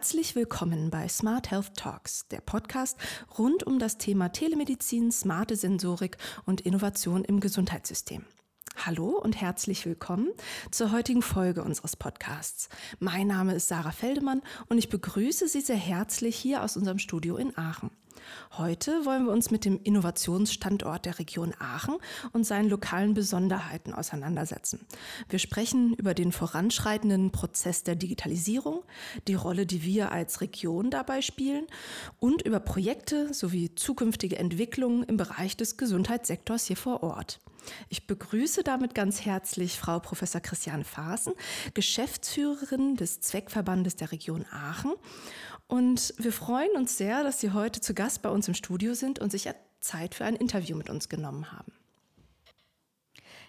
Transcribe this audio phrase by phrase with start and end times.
[0.00, 2.96] Herzlich willkommen bei Smart Health Talks, der Podcast
[3.36, 8.24] rund um das Thema Telemedizin, smarte Sensorik und Innovation im Gesundheitssystem.
[8.86, 10.30] Hallo und herzlich willkommen
[10.70, 12.70] zur heutigen Folge unseres Podcasts.
[12.98, 14.40] Mein Name ist Sarah Feldemann
[14.70, 17.90] und ich begrüße Sie sehr herzlich hier aus unserem Studio in Aachen.
[18.52, 21.96] Heute wollen wir uns mit dem Innovationsstandort der Region Aachen
[22.32, 24.86] und seinen lokalen Besonderheiten auseinandersetzen.
[25.28, 28.82] Wir sprechen über den voranschreitenden Prozess der Digitalisierung,
[29.28, 31.66] die Rolle, die wir als Region dabei spielen
[32.18, 37.40] und über Projekte sowie zukünftige Entwicklungen im Bereich des Gesundheitssektors hier vor Ort.
[37.88, 41.34] Ich begrüße damit ganz herzlich Frau Professor Christiane Faaßen,
[41.74, 44.94] Geschäftsführerin des Zweckverbandes der Region Aachen
[45.66, 49.20] und wir freuen uns sehr, dass Sie heute zu Gast bei uns im Studio sind
[49.20, 49.48] und sich
[49.80, 51.72] Zeit für ein Interview mit uns genommen haben.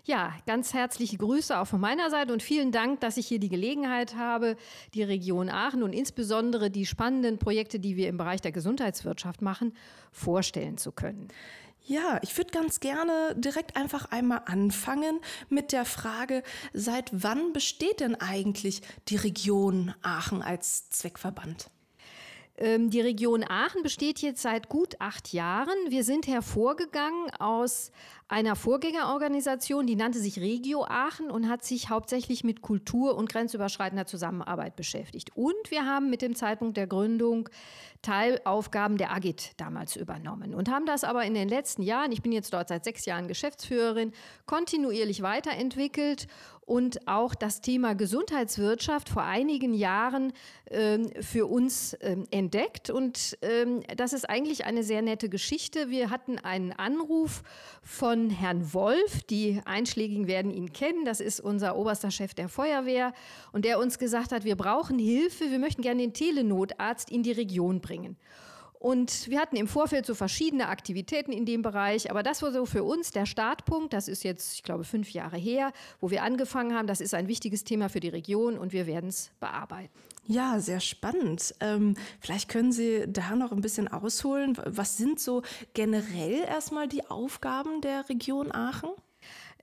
[0.04, 3.50] Ja, ganz herzliche Grüße auch von meiner Seite und vielen Dank, dass ich hier die
[3.50, 4.56] Gelegenheit habe,
[4.96, 9.74] die Region Aachen und insbesondere die spannenden Projekte, die wir im Bereich der Gesundheitswirtschaft machen,
[10.12, 11.28] vorstellen zu können.
[11.84, 18.00] Ja, ich würde ganz gerne direkt einfach einmal anfangen mit der Frage, seit wann besteht
[18.02, 21.72] denn eigentlich die Region Aachen als Zweckverband?
[22.58, 25.74] Ähm, die Region Aachen besteht jetzt seit gut acht Jahren.
[25.90, 27.92] Wir sind hervorgegangen aus
[28.32, 34.06] einer Vorgängerorganisation, die nannte sich Regio Aachen und hat sich hauptsächlich mit Kultur und grenzüberschreitender
[34.06, 35.32] Zusammenarbeit beschäftigt.
[35.36, 37.50] Und wir haben mit dem Zeitpunkt der Gründung
[38.02, 42.32] Teilaufgaben der AGIT damals übernommen und haben das aber in den letzten Jahren, ich bin
[42.32, 44.12] jetzt dort seit sechs Jahren Geschäftsführerin,
[44.48, 46.28] kontinuierlich weiterentwickelt
[46.72, 50.32] und auch das Thema Gesundheitswirtschaft vor einigen Jahren
[50.70, 52.90] ähm, für uns ähm, entdeckt.
[52.90, 55.90] Und ähm, das ist eigentlich eine sehr nette Geschichte.
[55.90, 57.44] Wir hatten einen Anruf
[57.84, 63.14] von Herrn Wolf, die Einschlägigen werden ihn kennen, das ist unser oberster Chef der Feuerwehr,
[63.52, 67.32] und der uns gesagt hat, wir brauchen Hilfe, wir möchten gerne den Telenotarzt in die
[67.32, 68.18] Region bringen.
[68.82, 72.66] Und wir hatten im Vorfeld so verschiedene Aktivitäten in dem Bereich, aber das war so
[72.66, 73.94] für uns der Startpunkt.
[73.94, 76.88] Das ist jetzt, ich glaube, fünf Jahre her, wo wir angefangen haben.
[76.88, 79.94] Das ist ein wichtiges Thema für die Region und wir werden es bearbeiten.
[80.26, 81.54] Ja, sehr spannend.
[81.60, 84.58] Ähm, vielleicht können Sie da noch ein bisschen ausholen.
[84.66, 85.44] Was sind so
[85.76, 88.90] generell erstmal die Aufgaben der Region Aachen?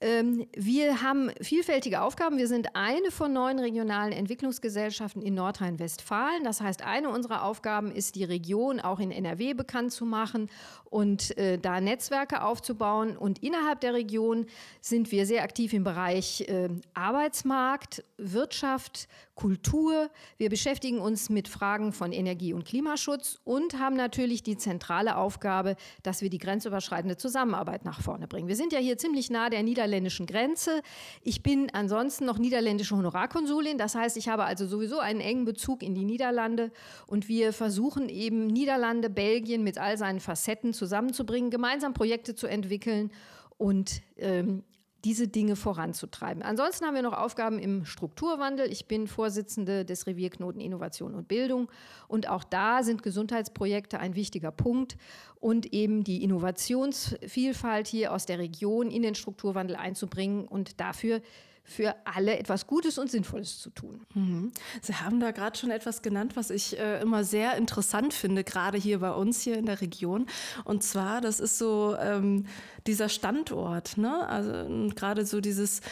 [0.00, 2.38] Ähm, wir haben vielfältige Aufgaben.
[2.38, 6.44] Wir sind eine von neun regionalen Entwicklungsgesellschaften in Nordrhein-Westfalen.
[6.44, 10.50] Das heißt, eine unserer Aufgaben ist, die Region auch in NRW bekannt zu machen
[10.84, 13.16] und äh, da Netzwerke aufzubauen.
[13.16, 14.46] Und innerhalb der Region
[14.80, 19.08] sind wir sehr aktiv im Bereich äh, Arbeitsmarkt, Wirtschaft,
[19.38, 20.10] Kultur.
[20.36, 25.76] Wir beschäftigen uns mit Fragen von Energie- und Klimaschutz und haben natürlich die zentrale Aufgabe,
[26.02, 28.48] dass wir die grenzüberschreitende Zusammenarbeit nach vorne bringen.
[28.48, 30.82] Wir sind ja hier ziemlich nah der niederländischen Grenze.
[31.22, 33.78] Ich bin ansonsten noch niederländische Honorarkonsulin.
[33.78, 36.72] Das heißt, ich habe also sowieso einen engen Bezug in die Niederlande
[37.06, 43.12] und wir versuchen eben Niederlande, Belgien mit all seinen Facetten zusammenzubringen, gemeinsam Projekte zu entwickeln
[43.56, 44.64] und ähm,
[45.04, 46.42] diese Dinge voranzutreiben.
[46.42, 48.70] Ansonsten haben wir noch Aufgaben im Strukturwandel.
[48.70, 51.70] Ich bin Vorsitzende des Revierknoten Innovation und Bildung
[52.08, 54.96] und auch da sind Gesundheitsprojekte ein wichtiger Punkt
[55.40, 61.20] und eben die Innovationsvielfalt hier aus der Region in den Strukturwandel einzubringen und dafür
[61.68, 64.00] für alle etwas Gutes und Sinnvolles zu tun.
[64.14, 64.52] Mhm.
[64.80, 68.78] Sie haben da gerade schon etwas genannt, was ich äh, immer sehr interessant finde, gerade
[68.78, 70.26] hier bei uns hier in der Region.
[70.64, 72.46] Und zwar, das ist so ähm,
[72.86, 74.26] dieser Standort, ne?
[74.28, 75.82] Also gerade so dieses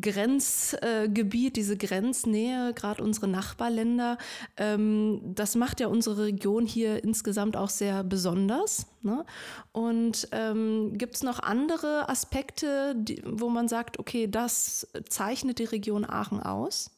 [0.00, 4.18] Grenzgebiet, äh, diese Grenznähe, gerade unsere Nachbarländer,
[4.56, 8.86] ähm, das macht ja unsere Region hier insgesamt auch sehr besonders.
[9.04, 9.24] Ne?
[9.72, 15.64] Und ähm, gibt es noch andere Aspekte, die, wo man sagt, okay, das zeichnet die
[15.64, 16.90] Region Aachen aus?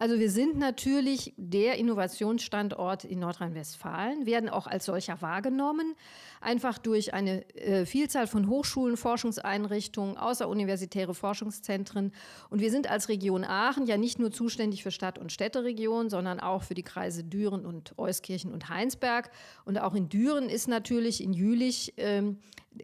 [0.00, 5.96] Also wir sind natürlich der Innovationsstandort in Nordrhein-Westfalen, werden auch als solcher wahrgenommen
[6.40, 12.12] einfach durch eine äh, Vielzahl von Hochschulen, Forschungseinrichtungen, außeruniversitäre Forschungszentren.
[12.48, 16.38] Und wir sind als Region Aachen ja nicht nur zuständig für Stadt- und Städteregion, sondern
[16.38, 19.32] auch für die Kreise Düren und Euskirchen und Heinsberg.
[19.64, 22.38] Und auch in Düren ist natürlich in Jülich ähm,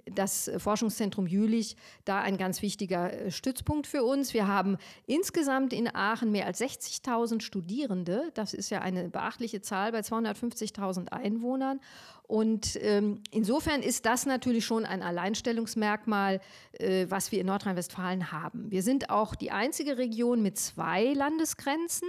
[0.06, 4.34] das Forschungszentrum Jülich da ein ganz wichtiger äh, Stützpunkt für uns.
[4.34, 4.76] Wir haben
[5.06, 8.30] insgesamt in Aachen mehr als 60.000 Studierende.
[8.34, 11.80] Das ist ja eine beachtliche Zahl bei 250.000 Einwohnern.
[12.26, 16.40] Und ähm, insofern ist das natürlich schon ein Alleinstellungsmerkmal,
[16.72, 18.70] äh, was wir in Nordrhein-Westfalen haben.
[18.70, 22.08] Wir sind auch die einzige Region mit zwei Landesgrenzen.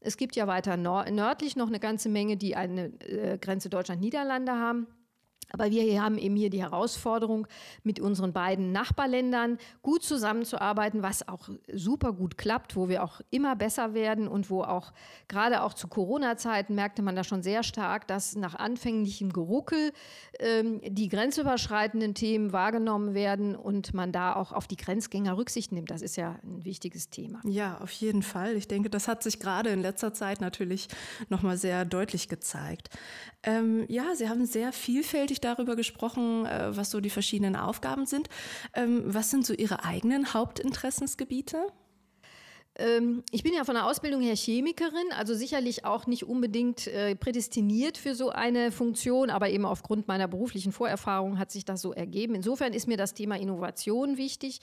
[0.00, 4.88] Es gibt ja weiter nördlich noch eine ganze Menge, die eine äh, Grenze Deutschland-Niederlande haben.
[5.50, 7.46] Aber wir haben eben hier die Herausforderung,
[7.82, 13.56] mit unseren beiden Nachbarländern gut zusammenzuarbeiten, was auch super gut klappt, wo wir auch immer
[13.56, 14.92] besser werden und wo auch
[15.28, 19.92] gerade auch zu Corona-Zeiten merkte man da schon sehr stark, dass nach anfänglichem Geruckel
[20.38, 25.90] ähm, die grenzüberschreitenden Themen wahrgenommen werden und man da auch auf die Grenzgänger Rücksicht nimmt.
[25.90, 27.40] Das ist ja ein wichtiges Thema.
[27.44, 28.56] Ja, auf jeden Fall.
[28.56, 30.88] Ich denke, das hat sich gerade in letzter Zeit natürlich
[31.28, 32.90] nochmal sehr deutlich gezeigt.
[33.42, 38.28] Ähm, ja, Sie haben sehr vielfältig darüber gesprochen, äh, was so die verschiedenen Aufgaben sind.
[38.74, 41.66] Ähm, was sind so Ihre eigenen Hauptinteressensgebiete?
[42.76, 47.14] Ähm, ich bin ja von der Ausbildung her Chemikerin, also sicherlich auch nicht unbedingt äh,
[47.14, 51.92] prädestiniert für so eine Funktion, aber eben aufgrund meiner beruflichen Vorerfahrung hat sich das so
[51.92, 52.34] ergeben.
[52.34, 54.60] Insofern ist mir das Thema Innovation wichtig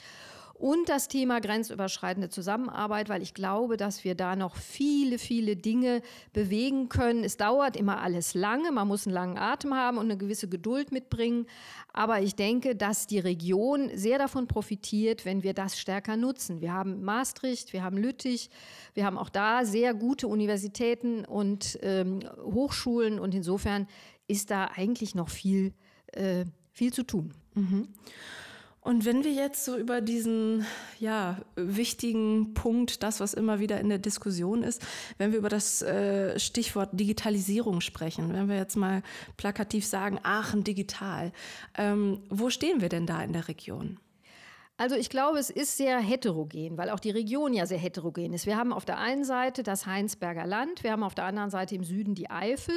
[0.60, 6.02] und das Thema grenzüberschreitende Zusammenarbeit, weil ich glaube, dass wir da noch viele, viele Dinge
[6.34, 7.24] bewegen können.
[7.24, 10.92] Es dauert immer alles lange, man muss einen langen Atem haben und eine gewisse Geduld
[10.92, 11.46] mitbringen.
[11.94, 16.60] Aber ich denke, dass die Region sehr davon profitiert, wenn wir das stärker nutzen.
[16.60, 18.50] Wir haben Maastricht, wir haben Lüttich,
[18.94, 23.88] wir haben auch da sehr gute Universitäten und ähm, Hochschulen und insofern
[24.28, 25.74] ist da eigentlich noch viel,
[26.12, 27.34] äh, viel zu tun.
[27.56, 27.88] Mhm.
[28.90, 30.66] Und wenn wir jetzt so über diesen
[31.00, 34.82] ja, wichtigen Punkt, das, was immer wieder in der Diskussion ist,
[35.20, 39.04] wenn wir über das äh, Stichwort Digitalisierung sprechen, wenn wir jetzt mal
[39.38, 41.32] plakativ sagen, Aachen digital,
[41.78, 44.00] ähm, wo stehen wir denn da in der Region?
[44.80, 48.46] Also ich glaube, es ist sehr heterogen, weil auch die Region ja sehr heterogen ist.
[48.46, 51.76] Wir haben auf der einen Seite das Heinsberger Land, wir haben auf der anderen Seite
[51.76, 52.74] im Süden die Eifel,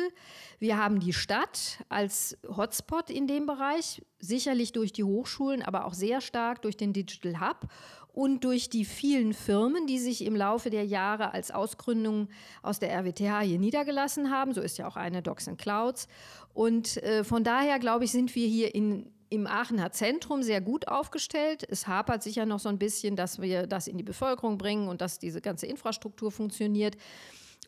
[0.59, 5.95] wir haben die Stadt als Hotspot in dem Bereich, sicherlich durch die Hochschulen, aber auch
[5.95, 7.69] sehr stark durch den Digital Hub
[8.13, 12.31] und durch die vielen Firmen, die sich im Laufe der Jahre als Ausgründung
[12.63, 14.55] aus der RWTH hier niedergelassen haben.
[14.55, 16.09] So ist ja auch eine Docs and Clouds.
[16.53, 20.89] Und äh, von daher, glaube ich, sind wir hier in im Aachener Zentrum sehr gut
[20.89, 21.67] aufgestellt.
[21.69, 25.01] Es hapert sicher noch so ein bisschen, dass wir das in die Bevölkerung bringen und
[25.01, 26.97] dass diese ganze Infrastruktur funktioniert.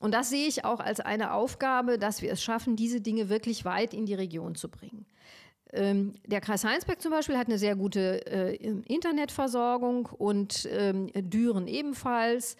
[0.00, 3.64] Und das sehe ich auch als eine Aufgabe, dass wir es schaffen, diese Dinge wirklich
[3.64, 5.06] weit in die Region zu bringen.
[5.72, 11.66] Ähm, der Kreis Heinsberg zum Beispiel hat eine sehr gute äh, Internetversorgung und ähm, Düren
[11.66, 12.56] ebenfalls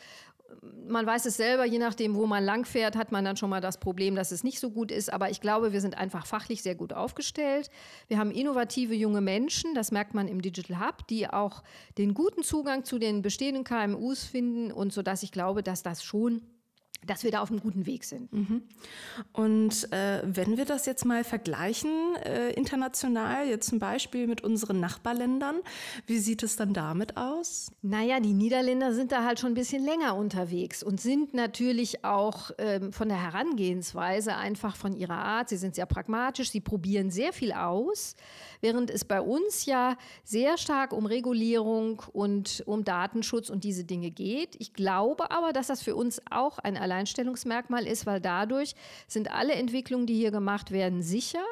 [0.88, 3.78] man weiß es selber, je nachdem, wo man langfährt, hat man dann schon mal das
[3.78, 5.12] Problem, dass es nicht so gut ist.
[5.12, 7.70] Aber ich glaube, wir sind einfach fachlich sehr gut aufgestellt.
[8.08, 11.62] Wir haben innovative junge Menschen, das merkt man im Digital Hub, die auch
[11.98, 16.02] den guten Zugang zu den bestehenden KMUs finden und so, dass ich glaube, dass das
[16.02, 16.42] schon
[17.06, 18.32] dass wir da auf einem guten Weg sind.
[18.32, 18.62] Mhm.
[19.32, 21.90] Und äh, wenn wir das jetzt mal vergleichen,
[22.24, 25.56] äh, international, jetzt zum Beispiel mit unseren Nachbarländern,
[26.06, 27.70] wie sieht es dann damit aus?
[27.82, 32.50] Naja, die Niederländer sind da halt schon ein bisschen länger unterwegs und sind natürlich auch
[32.58, 37.32] ähm, von der Herangehensweise einfach von ihrer Art, sie sind sehr pragmatisch, sie probieren sehr
[37.32, 38.16] viel aus,
[38.60, 44.10] während es bei uns ja sehr stark um Regulierung und um Datenschutz und diese Dinge
[44.10, 44.56] geht.
[44.58, 48.74] Ich glaube aber, dass das für uns auch ein Alleinstellungsmerkmal ist, weil dadurch
[49.06, 51.44] sind alle Entwicklungen, die hier gemacht werden, sicher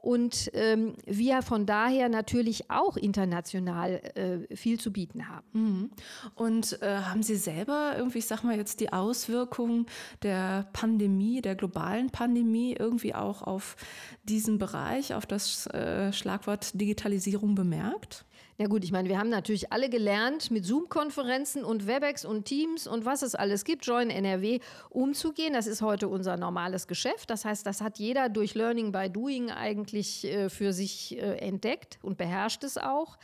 [0.00, 5.46] und ähm, wir von daher natürlich auch international äh, viel zu bieten haben.
[5.52, 5.90] Mhm.
[6.36, 9.86] Und äh, haben Sie selber irgendwie, ich sag mal jetzt, die Auswirkungen
[10.22, 13.76] der Pandemie, der globalen Pandemie irgendwie auch auf
[14.22, 18.24] diesen Bereich, auf das äh, Schlagwort Digitalisierung bemerkt?
[18.60, 22.88] Ja gut, ich meine, wir haben natürlich alle gelernt, mit Zoom-Konferenzen und Webex und Teams
[22.88, 24.58] und was es alles gibt, Join NRW,
[24.90, 25.52] umzugehen.
[25.52, 27.30] Das ist heute unser normales Geschäft.
[27.30, 32.00] Das heißt, das hat jeder durch Learning by Doing eigentlich äh, für sich äh, entdeckt
[32.02, 33.16] und beherrscht es auch.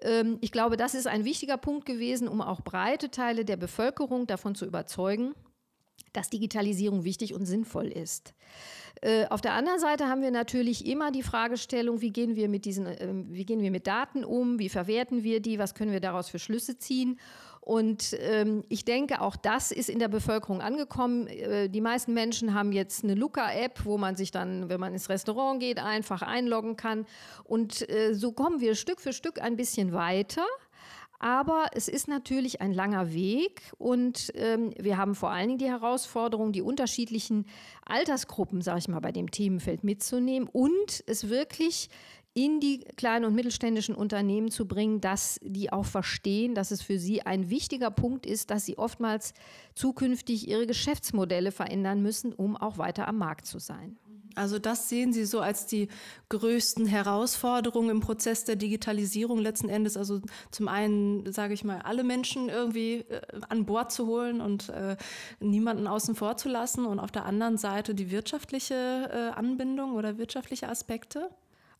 [0.00, 4.28] Ähm, ich glaube, das ist ein wichtiger Punkt gewesen, um auch breite Teile der Bevölkerung
[4.28, 5.34] davon zu überzeugen,
[6.12, 8.34] dass Digitalisierung wichtig und sinnvoll ist.
[9.00, 12.64] Äh, auf der anderen Seite haben wir natürlich immer die Fragestellung, wie gehen wir mit
[12.64, 16.00] diesen, äh, wie gehen wir mit Daten um, wie verwerten wir die, was können wir
[16.00, 17.18] daraus für Schlüsse ziehen.
[17.60, 21.26] Und ähm, ich denke, auch das ist in der Bevölkerung angekommen.
[21.26, 25.10] Äh, die meisten Menschen haben jetzt eine Luca-App, wo man sich dann, wenn man ins
[25.10, 27.04] Restaurant geht, einfach einloggen kann.
[27.44, 30.46] Und äh, so kommen wir Stück für Stück ein bisschen weiter.
[31.18, 35.66] Aber es ist natürlich ein langer Weg und ähm, wir haben vor allen Dingen die
[35.66, 37.46] Herausforderung, die unterschiedlichen
[37.84, 41.88] Altersgruppen, sage ich mal, bei dem Themenfeld mitzunehmen und es wirklich
[42.34, 46.98] in die kleinen und mittelständischen Unternehmen zu bringen, dass die auch verstehen, dass es für
[46.98, 49.34] sie ein wichtiger Punkt ist, dass sie oftmals
[49.74, 53.98] zukünftig ihre Geschäftsmodelle verändern müssen, um auch weiter am Markt zu sein.
[54.34, 55.88] Also das sehen Sie so als die
[56.28, 59.96] größten Herausforderungen im Prozess der Digitalisierung letzten Endes.
[59.96, 60.20] Also
[60.50, 64.96] zum einen, sage ich mal, alle Menschen irgendwie äh, an Bord zu holen und äh,
[65.40, 70.18] niemanden außen vor zu lassen und auf der anderen Seite die wirtschaftliche äh, Anbindung oder
[70.18, 71.30] wirtschaftliche Aspekte.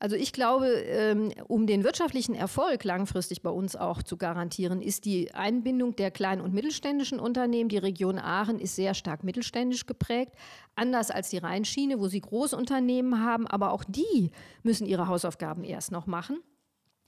[0.00, 5.04] Also ich glaube, ähm, um den wirtschaftlichen Erfolg langfristig bei uns auch zu garantieren, ist
[5.04, 7.68] die Einbindung der kleinen und mittelständischen Unternehmen.
[7.68, 10.32] Die Region Aachen ist sehr stark mittelständisch geprägt,
[10.76, 13.48] anders als die Rheinschiene, wo sie Großunternehmen haben.
[13.48, 14.30] Aber auch die
[14.62, 16.38] müssen ihre Hausaufgaben erst noch machen.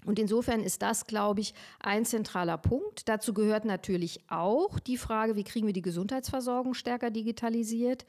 [0.07, 3.09] Und insofern ist das, glaube ich, ein zentraler Punkt.
[3.09, 8.07] Dazu gehört natürlich auch die Frage, wie kriegen wir die Gesundheitsversorgung stärker digitalisiert,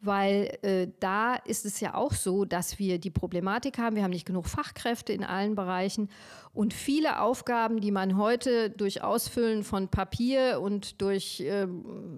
[0.00, 4.10] weil äh, da ist es ja auch so, dass wir die Problematik haben, wir haben
[4.10, 6.08] nicht genug Fachkräfte in allen Bereichen
[6.52, 11.66] und viele Aufgaben, die man heute durch Ausfüllen von Papier und durch äh,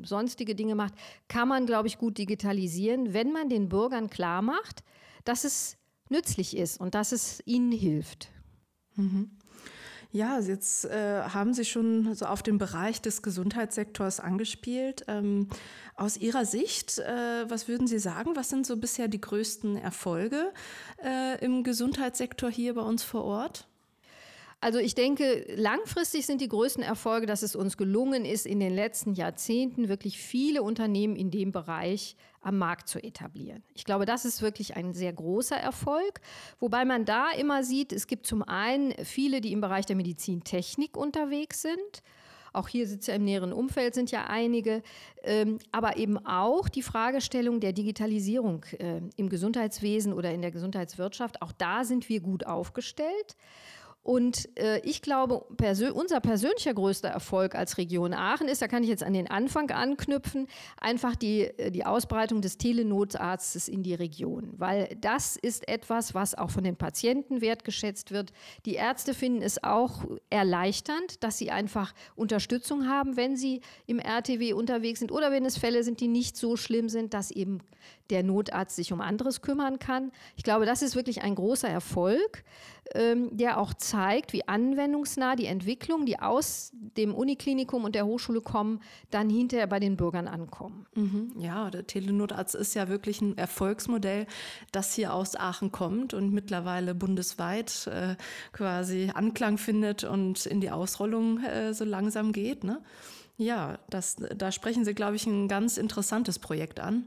[0.03, 0.95] sonstige Dinge macht,
[1.29, 4.83] kann man, glaube ich, gut digitalisieren, wenn man den Bürgern klar macht,
[5.25, 5.77] dass es
[6.09, 8.31] nützlich ist und dass es ihnen hilft.
[9.01, 9.31] Mhm.
[10.13, 15.05] Ja, jetzt äh, haben Sie schon so auf den Bereich des Gesundheitssektors angespielt.
[15.07, 15.49] Ähm,
[15.95, 18.35] aus Ihrer Sicht, äh, was würden Sie sagen?
[18.35, 20.53] Was sind so bisher die größten Erfolge
[21.05, 23.69] äh, im Gesundheitssektor hier bei uns vor Ort?
[24.63, 28.75] Also ich denke, langfristig sind die größten Erfolge, dass es uns gelungen ist, in den
[28.75, 33.63] letzten Jahrzehnten wirklich viele Unternehmen in dem Bereich am Markt zu etablieren.
[33.75, 36.21] Ich glaube, das ist wirklich ein sehr großer Erfolg,
[36.59, 40.95] wobei man da immer sieht, es gibt zum einen viele, die im Bereich der Medizintechnik
[40.95, 42.03] unterwegs sind.
[42.53, 44.83] Auch hier sitzt ja im näheren Umfeld sind ja einige,
[45.23, 51.43] ähm, aber eben auch die Fragestellung der Digitalisierung äh, im Gesundheitswesen oder in der Gesundheitswirtschaft.
[51.43, 53.37] Auch da sind wir gut aufgestellt.
[54.03, 58.83] Und äh, ich glaube, persö unser persönlicher größter Erfolg als Region Aachen ist, da kann
[58.83, 60.47] ich jetzt an den Anfang anknüpfen,
[60.81, 64.55] einfach die, äh, die Ausbreitung des Telenotarztes in die Region.
[64.57, 68.33] Weil das ist etwas, was auch von den Patienten wertgeschätzt wird.
[68.65, 74.55] Die Ärzte finden es auch erleichternd, dass sie einfach Unterstützung haben, wenn sie im RTW
[74.55, 77.59] unterwegs sind oder wenn es Fälle sind, die nicht so schlimm sind, dass eben
[78.09, 80.11] der Notarzt sich um anderes kümmern kann.
[80.37, 82.45] Ich glaube, das ist wirklich ein großer Erfolg,
[82.95, 88.41] ähm, der auch zeigt, wie anwendungsnah die Entwicklungen, die aus dem Uniklinikum und der Hochschule
[88.41, 88.81] kommen,
[89.11, 90.87] dann hinterher bei den Bürgern ankommen.
[90.95, 94.27] Mhm, ja, der Telenotarzt ist ja wirklich ein Erfolgsmodell,
[94.73, 98.17] das hier aus Aachen kommt und mittlerweile bundesweit äh,
[98.53, 102.65] quasi Anklang findet und in die Ausrollung äh, so langsam geht.
[102.65, 102.81] Ne?
[103.37, 107.05] Ja, das, da sprechen Sie, glaube ich, ein ganz interessantes Projekt an.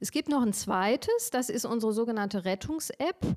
[0.00, 3.36] Es gibt noch ein zweites, das ist unsere sogenannte Rettungs-App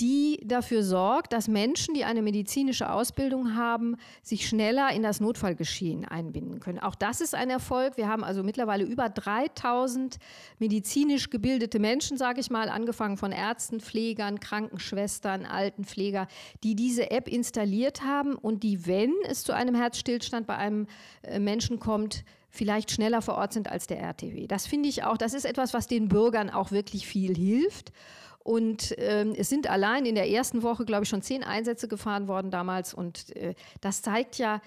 [0.00, 6.04] die dafür sorgt, dass Menschen, die eine medizinische Ausbildung haben, sich schneller in das Notfallgeschehen
[6.04, 6.80] einbinden können.
[6.80, 7.96] Auch das ist ein Erfolg.
[7.96, 10.18] Wir haben also mittlerweile über 3000
[10.58, 16.26] medizinisch gebildete Menschen, sage ich mal, angefangen von Ärzten, Pflegern, Krankenschwestern, Altenpfleger,
[16.64, 20.88] die diese App installiert haben und die, wenn es zu einem Herzstillstand bei einem
[21.22, 24.46] äh, Menschen kommt, vielleicht schneller vor Ort sind als der RTW.
[24.46, 27.92] Das finde ich auch, das ist etwas, was den Bürgern auch wirklich viel hilft.
[28.44, 32.28] Und ähm, es sind allein in der ersten Woche, glaube ich, schon zehn Einsätze gefahren
[32.28, 32.92] worden damals.
[32.92, 34.60] Und äh, das zeigt ja,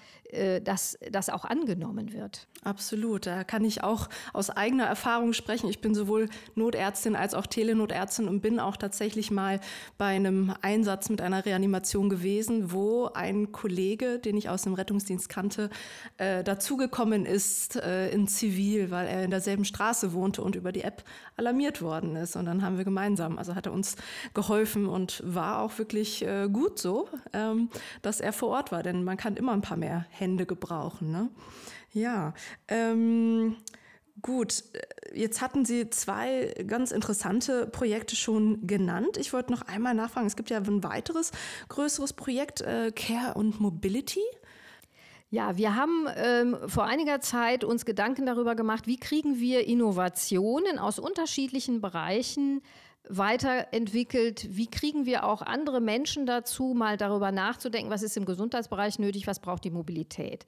[0.64, 2.46] dass das auch angenommen wird.
[2.64, 3.26] Absolut.
[3.26, 5.70] Da kann ich auch aus eigener Erfahrung sprechen.
[5.70, 9.60] Ich bin sowohl Notärztin als auch Telenotärztin und bin auch tatsächlich mal
[9.96, 15.28] bei einem Einsatz mit einer Reanimation gewesen, wo ein Kollege, den ich aus dem Rettungsdienst
[15.28, 15.70] kannte,
[16.18, 20.82] äh, dazugekommen ist äh, in Zivil, weil er in derselben Straße wohnte und über die
[20.82, 21.04] App
[21.36, 22.36] alarmiert worden ist.
[22.36, 23.96] Und dann haben wir gemeinsam, also hat er uns
[24.34, 27.70] geholfen und war auch wirklich äh, gut so, ähm,
[28.02, 31.10] dass er vor Ort war, denn man kann immer ein paar mehr Hände gebrauchen.
[31.10, 31.30] Ne?
[31.92, 32.34] Ja,
[32.68, 33.56] ähm,
[34.22, 34.64] gut.
[35.14, 39.16] Jetzt hatten Sie zwei ganz interessante Projekte schon genannt.
[39.16, 40.26] Ich wollte noch einmal nachfragen.
[40.26, 41.32] Es gibt ja ein weiteres
[41.68, 44.22] größeres Projekt, äh, Care und Mobility.
[45.30, 50.78] Ja, wir haben ähm, vor einiger Zeit uns Gedanken darüber gemacht, wie kriegen wir Innovationen
[50.78, 52.62] aus unterschiedlichen Bereichen
[53.08, 54.46] weiterentwickelt?
[54.50, 59.26] Wie kriegen wir auch andere Menschen dazu, mal darüber nachzudenken, was ist im Gesundheitsbereich nötig,
[59.26, 60.46] was braucht die Mobilität?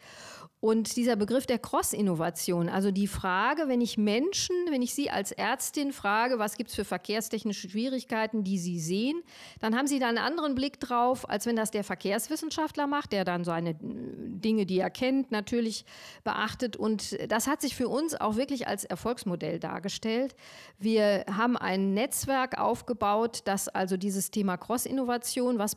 [0.60, 5.32] Und dieser Begriff der Cross-Innovation, also die Frage, wenn ich Menschen, wenn ich Sie als
[5.32, 9.22] Ärztin frage, was gibt es für verkehrstechnische Schwierigkeiten, die Sie sehen,
[9.60, 13.24] dann haben Sie da einen anderen Blick drauf, als wenn das der Verkehrswissenschaftler macht, der
[13.24, 15.86] dann seine Dinge, die er kennt, natürlich
[16.24, 16.76] beachtet.
[16.76, 20.36] Und das hat sich für uns auch wirklich als Erfolgsmodell dargestellt.
[20.78, 25.76] Wir haben ein Netzwerk aufgebaut, das also dieses Thema Cross-Innovation, was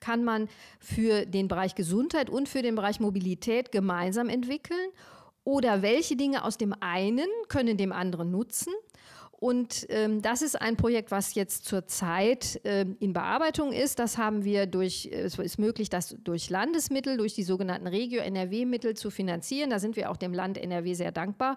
[0.00, 0.48] kann man
[0.80, 4.90] für den Bereich Gesundheit und für den Bereich Mobilität gemeinsam entwickeln?
[5.44, 8.72] Oder welche Dinge aus dem einen können dem anderen nutzen?
[9.40, 14.00] Und ähm, das ist ein Projekt, was jetzt zurzeit äh, in Bearbeitung ist.
[14.00, 19.10] Das haben wir durch, es ist möglich, das durch Landesmittel, durch die sogenannten Regio-NRW-Mittel zu
[19.10, 19.70] finanzieren.
[19.70, 21.56] Da sind wir auch dem Land NRW sehr dankbar,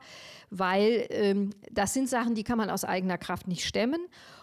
[0.52, 4.02] weil ähm, das sind Sachen, die kann man aus eigener Kraft nicht stemmen.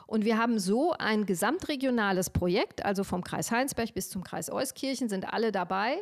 [0.08, 5.10] Und wir haben so ein gesamtregionales Projekt, also vom Kreis Heinsberg bis zum Kreis Euskirchen
[5.10, 5.98] sind alle dabei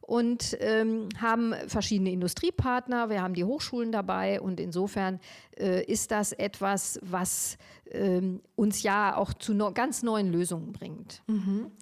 [0.00, 5.18] und ähm, haben verschiedene Industriepartner, wir haben die Hochschulen dabei und insofern
[5.58, 7.58] äh, ist das etwas, was
[7.90, 11.20] ähm, uns ja auch zu no ganz neuen Lösungen bringt.
[11.26, 11.72] Mhm.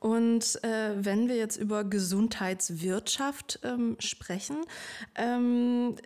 [0.00, 4.58] Und äh, wenn wir jetzt über Gesundheitswirtschaft ähm, sprechen,
[5.14, 5.96] ähm,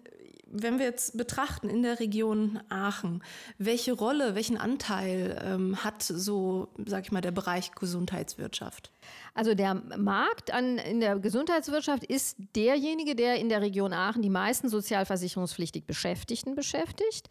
[0.50, 3.22] wenn wir jetzt betrachten in der Region Aachen,
[3.58, 8.90] welche Rolle, welchen Anteil ähm, hat so, sag ich mal, der Bereich Gesundheitswirtschaft?
[9.34, 14.30] Also der Markt an, in der Gesundheitswirtschaft ist derjenige, der in der Region Aachen die
[14.30, 17.28] meisten sozialversicherungspflichtig Beschäftigten beschäftigt.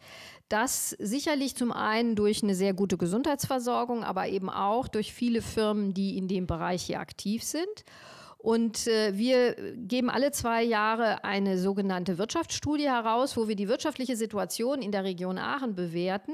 [0.48, 5.92] Das sicherlich zum einen durch eine sehr gute Gesundheitsversorgung, aber eben auch durch viele Firmen,
[5.92, 7.84] die in dem Bereich hier aktiv sind.
[8.38, 14.16] Und äh, wir geben alle zwei Jahre eine sogenannte Wirtschaftsstudie heraus, wo wir die wirtschaftliche
[14.16, 16.32] Situation in der Region Aachen bewerten.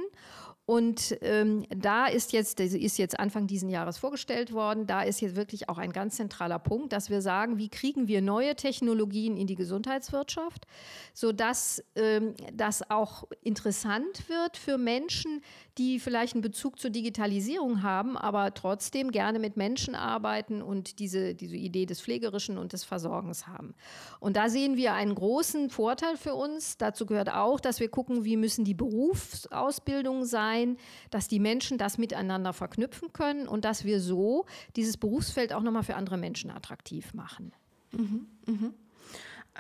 [0.67, 5.37] Und ähm, da ist jetzt, ist jetzt Anfang dieses Jahres vorgestellt worden, da ist jetzt
[5.37, 9.47] wirklich auch ein ganz zentraler Punkt, dass wir sagen, wie kriegen wir neue Technologien in
[9.47, 10.67] die Gesundheitswirtschaft,
[11.13, 15.43] sodass ähm, das auch interessant wird für Menschen,
[15.79, 21.35] die vielleicht einen Bezug zur Digitalisierung haben, aber trotzdem gerne mit Menschen arbeiten und diese,
[21.35, 23.75] diese Idee des Pflegerischen und des Versorgens haben.
[24.21, 26.77] Und da sehen wir einen großen Vorteil für uns.
[26.79, 30.77] Dazu gehört auch, dass wir gucken, wie müssen die Berufsausbildungen sein,
[31.11, 35.83] dass die Menschen das miteinander verknüpfen können und dass wir so dieses Berufsfeld auch nochmal
[35.83, 37.53] für andere Menschen attraktiv machen.
[37.91, 38.71] Mhm, mh.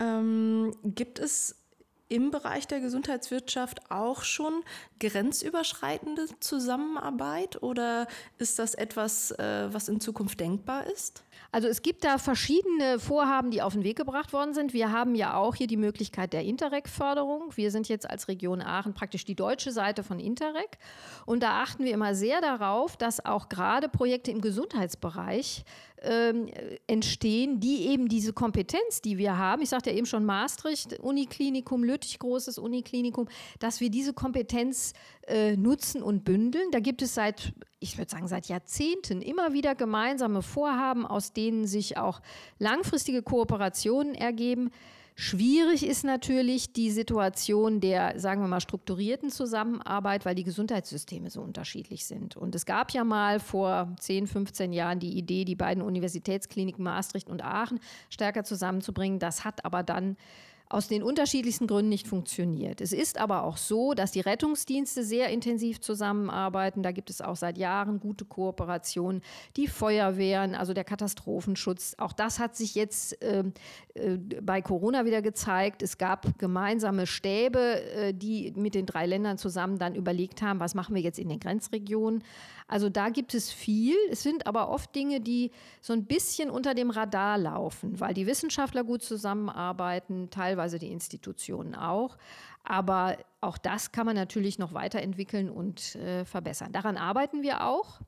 [0.00, 1.63] ähm, gibt es
[2.14, 4.62] im Bereich der Gesundheitswirtschaft auch schon
[5.00, 8.06] grenzüberschreitende Zusammenarbeit oder
[8.38, 11.24] ist das etwas, äh, was in Zukunft denkbar ist?
[11.50, 14.72] Also es gibt da verschiedene Vorhaben, die auf den Weg gebracht worden sind.
[14.72, 17.52] Wir haben ja auch hier die Möglichkeit der Interreg-Förderung.
[17.56, 20.78] Wir sind jetzt als Region Aachen praktisch die deutsche Seite von Interreg.
[21.26, 25.64] Und da achten wir immer sehr darauf, dass auch gerade Projekte im Gesundheitsbereich
[26.04, 26.48] ähm,
[26.86, 31.84] entstehen, die eben diese Kompetenz, die wir haben, ich sagte ja eben schon Maastricht, Uniklinikum,
[31.84, 34.92] Lüttich, großes Uniklinikum, dass wir diese Kompetenz
[35.26, 36.70] äh, nutzen und bündeln.
[36.70, 41.66] Da gibt es seit, ich würde sagen, seit Jahrzehnten immer wieder gemeinsame Vorhaben, aus denen
[41.66, 42.20] sich auch
[42.58, 44.70] langfristige Kooperationen ergeben.
[45.16, 51.40] Schwierig ist natürlich die Situation der, sagen wir mal, strukturierten Zusammenarbeit, weil die Gesundheitssysteme so
[51.40, 52.36] unterschiedlich sind.
[52.36, 57.28] Und es gab ja mal vor 10, 15 Jahren die Idee, die beiden Universitätskliniken Maastricht
[57.28, 57.78] und Aachen
[58.10, 59.20] stärker zusammenzubringen.
[59.20, 60.16] Das hat aber dann
[60.68, 62.80] aus den unterschiedlichsten Gründen nicht funktioniert.
[62.80, 66.82] Es ist aber auch so, dass die Rettungsdienste sehr intensiv zusammenarbeiten.
[66.82, 69.22] Da gibt es auch seit Jahren gute Kooperationen.
[69.56, 73.44] Die Feuerwehren, also der Katastrophenschutz, auch das hat sich jetzt äh,
[73.94, 75.82] äh, bei Corona wieder gezeigt.
[75.82, 80.74] Es gab gemeinsame Stäbe, äh, die mit den drei Ländern zusammen dann überlegt haben, was
[80.74, 82.24] machen wir jetzt in den Grenzregionen.
[82.66, 83.94] Also da gibt es viel.
[84.10, 85.50] Es sind aber oft Dinge, die
[85.80, 91.74] so ein bisschen unter dem Radar laufen, weil die Wissenschaftler gut zusammenarbeiten, teilweise die Institutionen
[91.74, 92.16] auch.
[92.62, 96.72] Aber auch das kann man natürlich noch weiterentwickeln und äh, verbessern.
[96.72, 98.00] Daran arbeiten wir auch.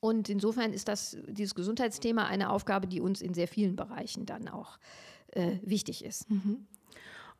[0.00, 4.48] Und insofern ist das, dieses Gesundheitsthema eine Aufgabe, die uns in sehr vielen Bereichen dann
[4.48, 4.78] auch
[5.28, 6.28] äh, wichtig ist.
[6.28, 6.66] Mhm.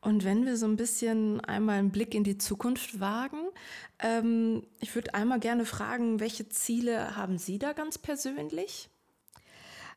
[0.00, 3.38] Und wenn wir so ein bisschen einmal einen Blick in die Zukunft wagen,
[4.00, 8.90] ähm, ich würde einmal gerne fragen, welche Ziele haben Sie da ganz persönlich?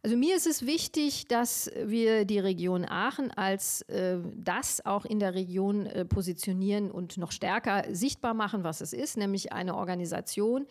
[0.05, 5.17] Also mir ist es wichtig, dass wir die Region Aachen als äh, das auch in
[5.17, 10.67] der Region äh, positionieren und noch stärker sichtbar machen, was es ist, nämlich eine Organisation,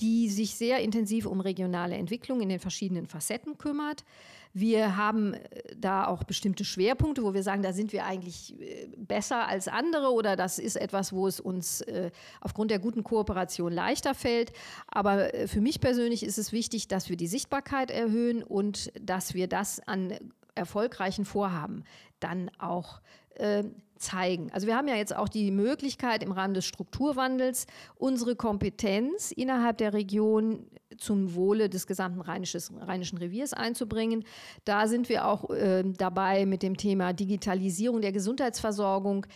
[0.00, 4.04] die sich sehr intensiv um regionale Entwicklung in den verschiedenen Facetten kümmert
[4.54, 5.40] wir haben äh,
[5.76, 10.12] da auch bestimmte Schwerpunkte, wo wir sagen, da sind wir eigentlich äh, besser als andere
[10.12, 14.52] oder das ist etwas, wo es uns äh, aufgrund der guten Kooperation leichter fällt.
[14.86, 19.48] Aber für mich persönlich ist es wichtig, dass wir die Sichtbarkeit erhöhen und dass wir
[19.48, 20.14] das an
[20.54, 21.84] erfolgreichen Vorhaben
[22.20, 23.00] dann auch
[23.36, 23.64] äh,
[23.98, 24.50] zeigen.
[24.52, 29.78] Also wir haben ja jetzt auch die Möglichkeit im Rahmen des Strukturwandels unsere Kompetenz innerhalb
[29.78, 30.66] der Region
[30.98, 34.24] zum Wohle des gesamten Rheinischen Reviers einzubringen.
[34.64, 39.26] Da sind wir auch äh, dabei mit dem Thema Digitalisierung der Gesundheitsversorgung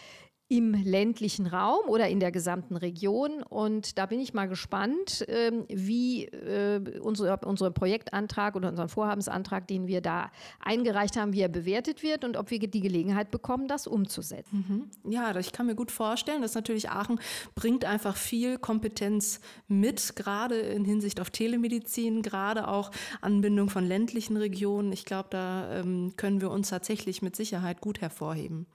[0.51, 3.43] im ländlichen Raum oder in der gesamten Region.
[3.43, 9.87] Und da bin ich mal gespannt, ähm, wie äh, unser, Projektantrag oder unseren Vorhabensantrag, den
[9.87, 13.87] wir da eingereicht haben, wie er bewertet wird und ob wir die Gelegenheit bekommen, das
[13.87, 14.89] umzusetzen.
[15.05, 15.13] Mhm.
[15.13, 17.21] Ja, ich kann mir gut vorstellen, dass natürlich Aachen
[17.55, 24.39] bringt einfach viel Kompetenz mit, gerade in Hinsicht auf Telemedizin, gerade auch Anbindung von ländlichen
[24.39, 24.93] Regionen.
[24.93, 28.67] Ich glaube, da ähm, können wir uns tatsächlich mit Sicherheit gut hervorheben.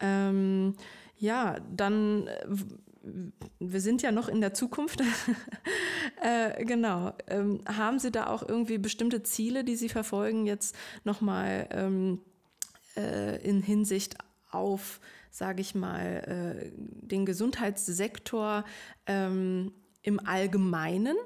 [0.00, 0.74] Ähm,
[1.16, 2.46] ja, dann äh,
[3.58, 5.00] wir sind ja noch in der Zukunft.
[6.22, 7.14] äh, genau.
[7.26, 12.20] Ähm, haben Sie da auch irgendwie bestimmte Ziele, die Sie verfolgen, jetzt nochmal ähm,
[12.96, 14.16] äh, in Hinsicht
[14.50, 18.64] auf, sage ich mal, äh, den Gesundheitssektor
[19.06, 21.16] ähm, im Allgemeinen?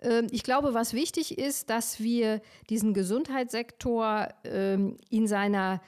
[0.00, 5.80] Ähm, ich glaube, was wichtig ist, dass wir diesen Gesundheitssektor ähm, in seiner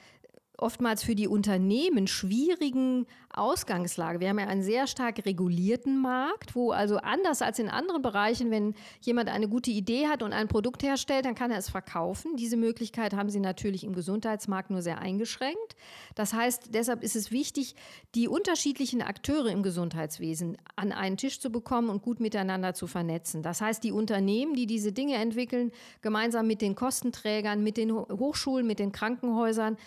[0.57, 4.19] oftmals für die Unternehmen schwierigen Ausgangslage.
[4.19, 8.51] Wir haben ja einen sehr stark regulierten Markt, wo also anders als in anderen Bereichen,
[8.51, 12.37] wenn jemand eine gute Idee hat und ein Produkt herstellt, dann kann er es verkaufen.
[12.37, 15.75] Diese Möglichkeit haben sie natürlich im Gesundheitsmarkt nur sehr eingeschränkt.
[16.15, 17.75] Das heißt, deshalb ist es wichtig,
[18.15, 23.43] die unterschiedlichen Akteure im Gesundheitswesen an einen Tisch zu bekommen und gut miteinander zu vernetzen.
[23.43, 28.65] Das heißt, die Unternehmen, die diese Dinge entwickeln, gemeinsam mit den Kostenträgern, mit den Hochschulen,
[28.65, 29.77] mit den Krankenhäusern,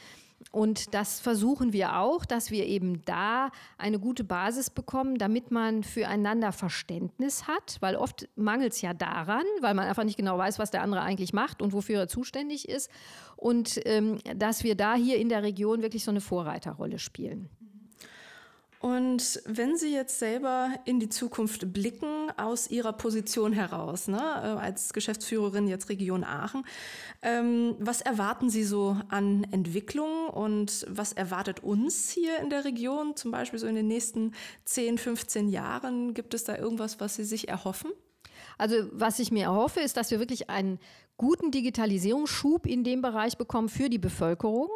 [0.51, 5.85] und das versuchen wir auch, dass wir eben da eine gute Basis bekommen, damit man
[5.85, 10.59] füreinander Verständnis hat, weil oft mangelt es ja daran, weil man einfach nicht genau weiß,
[10.59, 12.91] was der andere eigentlich macht und wofür er zuständig ist.
[13.37, 17.51] Und ähm, dass wir da hier in der Region wirklich so eine Vorreiterrolle spielen.
[18.81, 24.61] Und wenn Sie jetzt selber in die Zukunft blicken, aus Ihrer Position heraus, ne, äh,
[24.61, 26.65] als Geschäftsführerin jetzt Region Aachen,
[27.23, 33.17] ähm, was erwarten Sie so an Entwicklung und was erwartet uns hier in der Region,
[33.17, 34.33] zum Beispiel so in den nächsten
[34.65, 36.15] 10, 15 Jahren?
[36.15, 37.91] Gibt es da irgendwas, was Sie sich erhoffen?
[38.57, 40.79] Also was ich mir erhoffe, ist, dass wir wirklich einen
[41.19, 44.71] guten Digitalisierungsschub in dem Bereich bekommen für die Bevölkerung,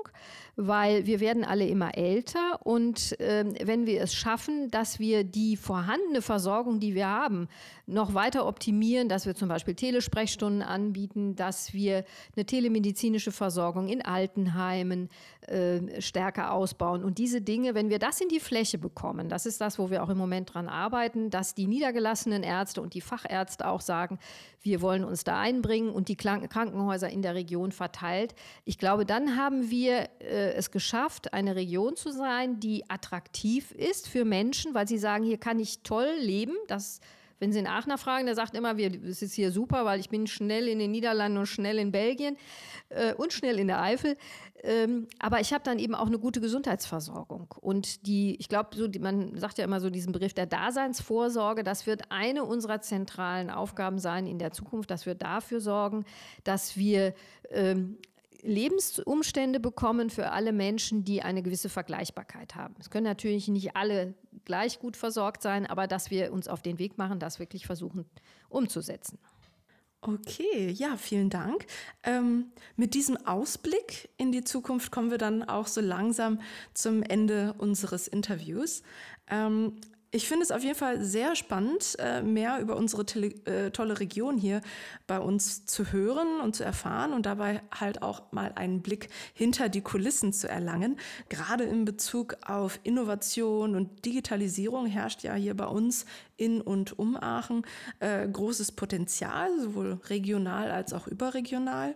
[0.57, 5.57] weil wir werden alle immer älter und äh, wenn wir es schaffen, dass wir die
[5.57, 7.49] vorhandene Versorgung, die wir haben,
[7.87, 14.05] noch weiter optimieren, dass wir zum Beispiel Telesprechstunden anbieten, dass wir eine telemedizinische Versorgung in
[14.05, 15.11] Altenheimen
[15.49, 19.61] äh, stärker ausbauen und diese Dinge, wenn wir das in die Fläche bekommen, das ist
[19.61, 23.67] das, wo wir auch im Moment dran arbeiten, dass die niedergelassenen Ärzte und die Fachärzte
[23.67, 24.19] auch sagen,
[24.61, 28.35] wir wollen uns da einbringen und die Krankenhäuser in der Region verteilt.
[28.65, 34.09] Ich glaube, dann haben wir äh, es geschafft, eine Region zu sein, die attraktiv ist
[34.09, 36.55] für Menschen, weil sie sagen, hier kann ich toll leben.
[36.69, 37.01] Das
[37.43, 40.29] wenn Sie einen Aachener fragen, der sagt immer, es ist hier super, weil ich bin
[40.29, 42.37] schnell in den Niederlanden und schnell in Belgien
[42.91, 44.17] äh, und schnell in der Eifel.
[44.63, 47.53] Ähm, aber ich habe dann eben auch eine gute Gesundheitsversorgung.
[47.61, 51.85] Und die, ich glaube, so, man sagt ja immer so diesen Begriff der Daseinsvorsorge, das
[51.85, 56.05] wird eine unserer zentralen Aufgaben sein in der Zukunft, dass wir dafür sorgen,
[56.45, 57.13] dass wir
[57.51, 57.99] ähm,
[58.43, 62.77] Lebensumstände bekommen für alle Menschen, die eine gewisse Vergleichbarkeit haben.
[62.79, 66.79] Es können natürlich nicht alle gleich gut versorgt sein, aber dass wir uns auf den
[66.79, 68.05] Weg machen, das wirklich versuchen
[68.49, 69.19] umzusetzen.
[70.05, 71.65] Okay, ja, vielen Dank.
[72.03, 76.41] Ähm, mit diesem Ausblick in die Zukunft kommen wir dann auch so langsam
[76.75, 78.83] zum Ende unseres Interviews.
[79.31, 79.77] Ähm,
[80.15, 84.37] ich finde es auf jeden Fall sehr spannend, äh, mehr über unsere äh, tolle Region
[84.37, 84.61] hier
[85.07, 89.71] bei uns zu hören und zu erfahren und dabei halt auch mal einen Blick hinter
[89.71, 90.99] die Kulissen zu erlangen.
[91.31, 96.05] Gerade in Bezug auf Innovation und Digitalisierung herrscht ja hier bei uns
[96.37, 97.65] in und um Aachen
[98.01, 101.95] äh, großes Potenzial, sowohl regional als auch überregional.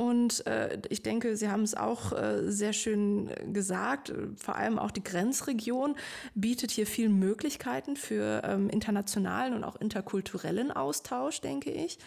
[0.00, 4.92] Und äh, ich denke, Sie haben es auch äh, sehr schön gesagt, vor allem auch
[4.92, 5.94] die Grenzregion
[6.34, 11.98] bietet hier viele Möglichkeiten für ähm, internationalen und auch interkulturellen Austausch, denke ich.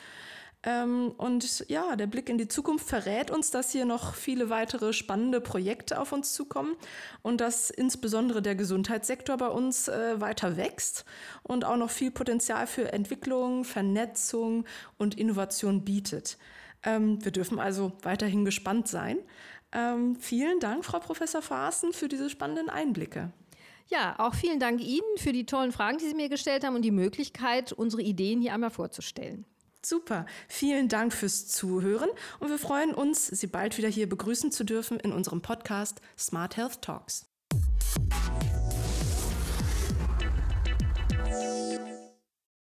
[0.63, 4.91] Ähm, und ja, der Blick in die Zukunft verrät uns, dass hier noch viele weitere
[4.91, 6.75] spannende Projekte auf uns zukommen
[7.21, 11.05] und dass insbesondere der Gesundheitssektor bei uns äh, weiter wächst
[11.43, 14.65] und auch noch viel Potenzial für Entwicklung, Vernetzung
[14.97, 16.39] und Innovation bietet.
[16.83, 19.17] Ähm, wir dürfen also weiterhin gespannt sein.
[19.71, 23.31] Ähm, vielen Dank, Frau Professor Faaßen, für diese spannenden Einblicke.
[23.87, 26.83] Ja, auch vielen Dank Ihnen für die tollen Fragen, die Sie mir gestellt haben und
[26.83, 29.45] die Möglichkeit, unsere Ideen hier einmal vorzustellen.
[29.85, 30.25] Super.
[30.47, 34.99] Vielen Dank fürs Zuhören und wir freuen uns, Sie bald wieder hier begrüßen zu dürfen
[34.99, 37.25] in unserem Podcast Smart Health Talks.